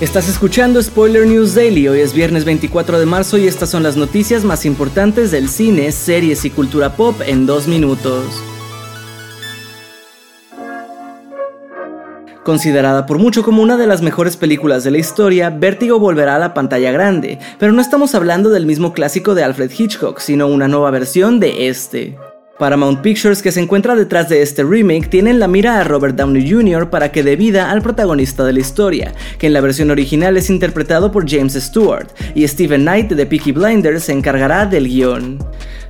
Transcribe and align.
Estás 0.00 0.28
escuchando 0.28 0.82
Spoiler 0.82 1.26
News 1.26 1.54
Daily, 1.54 1.86
hoy 1.86 2.00
es 2.00 2.12
viernes 2.12 2.44
24 2.44 2.98
de 2.98 3.06
marzo 3.06 3.38
y 3.38 3.46
estas 3.46 3.70
son 3.70 3.84
las 3.84 3.96
noticias 3.96 4.44
más 4.44 4.64
importantes 4.64 5.30
del 5.30 5.48
cine, 5.48 5.92
series 5.92 6.44
y 6.44 6.50
cultura 6.50 6.96
pop 6.96 7.20
en 7.24 7.46
dos 7.46 7.68
minutos. 7.68 8.24
Considerada 12.44 13.06
por 13.06 13.18
mucho 13.18 13.44
como 13.44 13.62
una 13.62 13.76
de 13.76 13.86
las 13.86 14.02
mejores 14.02 14.36
películas 14.36 14.82
de 14.82 14.90
la 14.90 14.98
historia, 14.98 15.50
Vértigo 15.50 16.00
volverá 16.00 16.34
a 16.34 16.40
la 16.40 16.54
pantalla 16.54 16.90
grande, 16.90 17.38
pero 17.60 17.72
no 17.72 17.80
estamos 17.80 18.16
hablando 18.16 18.50
del 18.50 18.66
mismo 18.66 18.92
clásico 18.92 19.36
de 19.36 19.44
Alfred 19.44 19.70
Hitchcock, 19.70 20.18
sino 20.18 20.48
una 20.48 20.66
nueva 20.66 20.90
versión 20.90 21.38
de 21.38 21.68
este. 21.68 22.18
Paramount 22.58 23.00
Pictures, 23.00 23.42
que 23.42 23.50
se 23.50 23.60
encuentra 23.60 23.96
detrás 23.96 24.28
de 24.28 24.42
este 24.42 24.62
remake, 24.62 25.08
tiene 25.08 25.30
en 25.30 25.40
la 25.40 25.48
mira 25.48 25.80
a 25.80 25.84
Robert 25.84 26.14
Downey 26.14 26.48
Jr. 26.48 26.90
para 26.90 27.10
que 27.10 27.22
dé 27.22 27.34
vida 27.34 27.70
al 27.70 27.82
protagonista 27.82 28.44
de 28.44 28.52
la 28.52 28.60
historia, 28.60 29.12
que 29.38 29.46
en 29.46 29.52
la 29.52 29.60
versión 29.60 29.90
original 29.90 30.36
es 30.36 30.50
interpretado 30.50 31.10
por 31.10 31.28
James 31.28 31.54
Stewart, 31.54 32.08
y 32.34 32.46
Stephen 32.46 32.82
Knight 32.82 33.10
de 33.10 33.26
Peaky 33.26 33.52
Blinders 33.52 34.04
se 34.04 34.12
encargará 34.12 34.66
del 34.66 34.86
guion. 34.86 35.38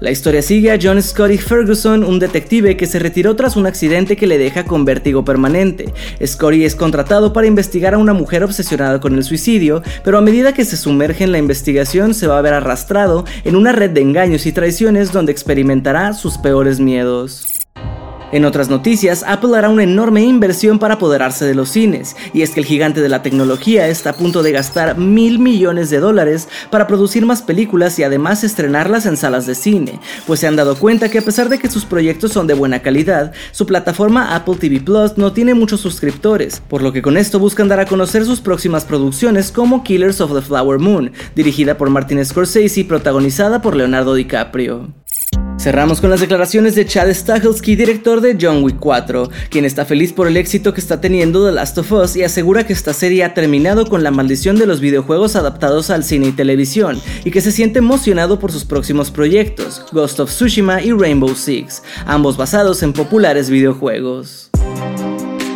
La 0.00 0.12
historia 0.12 0.42
sigue 0.42 0.70
a 0.70 0.78
John 0.80 1.02
Scotty 1.02 1.38
Ferguson, 1.38 2.04
un 2.04 2.20
detective 2.20 2.76
que 2.76 2.86
se 2.86 3.00
retiró 3.00 3.34
tras 3.34 3.56
un 3.56 3.66
accidente 3.66 4.16
que 4.16 4.28
le 4.28 4.38
deja 4.38 4.64
con 4.64 4.84
vértigo 4.84 5.24
permanente. 5.24 5.92
Scotty 6.24 6.64
es 6.64 6.76
contratado 6.76 7.32
para 7.32 7.48
investigar 7.48 7.94
a 7.94 7.98
una 7.98 8.12
mujer 8.12 8.44
obsesionada 8.44 9.00
con 9.00 9.16
el 9.16 9.24
suicidio, 9.24 9.82
pero 10.04 10.18
a 10.18 10.20
medida 10.20 10.52
que 10.52 10.64
se 10.64 10.76
sumerge 10.76 11.24
en 11.24 11.32
la 11.32 11.38
investigación 11.38 12.14
se 12.14 12.28
va 12.28 12.38
a 12.38 12.42
ver 12.42 12.54
arrastrado 12.54 13.24
en 13.42 13.56
una 13.56 13.72
red 13.72 13.90
de 13.90 14.02
engaños 14.02 14.46
y 14.46 14.52
traiciones 14.52 15.10
donde 15.10 15.32
experimentará 15.32 16.12
sus 16.12 16.38
peores 16.38 16.78
miedos. 16.78 17.57
En 18.30 18.44
otras 18.44 18.68
noticias, 18.68 19.24
Apple 19.26 19.56
hará 19.56 19.70
una 19.70 19.84
enorme 19.84 20.22
inversión 20.22 20.78
para 20.78 20.94
apoderarse 20.94 21.46
de 21.46 21.54
los 21.54 21.70
cines, 21.70 22.14
y 22.34 22.42
es 22.42 22.50
que 22.50 22.60
el 22.60 22.66
gigante 22.66 23.00
de 23.00 23.08
la 23.08 23.22
tecnología 23.22 23.88
está 23.88 24.10
a 24.10 24.16
punto 24.16 24.42
de 24.42 24.52
gastar 24.52 24.98
mil 24.98 25.38
millones 25.38 25.88
de 25.88 25.98
dólares 25.98 26.46
para 26.70 26.86
producir 26.86 27.24
más 27.24 27.40
películas 27.40 27.98
y 27.98 28.02
además 28.02 28.44
estrenarlas 28.44 29.06
en 29.06 29.16
salas 29.16 29.46
de 29.46 29.54
cine, 29.54 29.98
pues 30.26 30.40
se 30.40 30.46
han 30.46 30.56
dado 30.56 30.76
cuenta 30.76 31.08
que 31.08 31.20
a 31.20 31.24
pesar 31.24 31.48
de 31.48 31.58
que 31.58 31.70
sus 31.70 31.86
proyectos 31.86 32.32
son 32.32 32.46
de 32.46 32.52
buena 32.52 32.82
calidad, 32.82 33.32
su 33.50 33.64
plataforma 33.64 34.34
Apple 34.34 34.56
TV 34.56 34.80
Plus 34.80 35.16
no 35.16 35.32
tiene 35.32 35.54
muchos 35.54 35.80
suscriptores, 35.80 36.60
por 36.68 36.82
lo 36.82 36.92
que 36.92 37.00
con 37.00 37.16
esto 37.16 37.38
buscan 37.38 37.68
dar 37.68 37.80
a 37.80 37.86
conocer 37.86 38.26
sus 38.26 38.42
próximas 38.42 38.84
producciones 38.84 39.50
como 39.50 39.82
Killers 39.82 40.20
of 40.20 40.34
the 40.34 40.42
Flower 40.42 40.78
Moon, 40.78 41.12
dirigida 41.34 41.78
por 41.78 41.88
Martin 41.88 42.22
Scorsese 42.22 42.80
y 42.80 42.84
protagonizada 42.84 43.62
por 43.62 43.74
Leonardo 43.74 44.12
DiCaprio. 44.12 44.92
Cerramos 45.68 46.00
con 46.00 46.08
las 46.08 46.20
declaraciones 46.20 46.74
de 46.76 46.86
Chad 46.86 47.10
Stahelski, 47.10 47.76
director 47.76 48.22
de 48.22 48.38
John 48.40 48.64
Wick 48.64 48.78
4, 48.78 49.28
quien 49.50 49.66
está 49.66 49.84
feliz 49.84 50.14
por 50.14 50.26
el 50.26 50.38
éxito 50.38 50.72
que 50.72 50.80
está 50.80 50.98
teniendo 50.98 51.44
The 51.44 51.52
Last 51.52 51.76
of 51.76 51.92
Us 51.92 52.16
y 52.16 52.22
asegura 52.22 52.66
que 52.66 52.72
esta 52.72 52.94
serie 52.94 53.22
ha 53.22 53.34
terminado 53.34 53.84
con 53.84 54.02
la 54.02 54.10
maldición 54.10 54.56
de 54.56 54.64
los 54.64 54.80
videojuegos 54.80 55.36
adaptados 55.36 55.90
al 55.90 56.04
cine 56.04 56.28
y 56.28 56.32
televisión, 56.32 56.98
y 57.22 57.30
que 57.30 57.42
se 57.42 57.52
siente 57.52 57.80
emocionado 57.80 58.38
por 58.38 58.50
sus 58.50 58.64
próximos 58.64 59.10
proyectos, 59.10 59.84
Ghost 59.92 60.20
of 60.20 60.30
Tsushima 60.30 60.82
y 60.82 60.92
Rainbow 60.92 61.34
Six, 61.34 61.82
ambos 62.06 62.38
basados 62.38 62.82
en 62.82 62.94
populares 62.94 63.50
videojuegos. 63.50 64.47